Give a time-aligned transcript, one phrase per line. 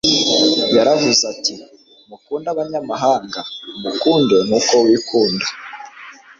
[0.75, 1.53] yaravuze ati:
[2.09, 3.39] mukunde abanyamahanga.
[3.77, 5.47] Umukunde nk'uko wikunda.»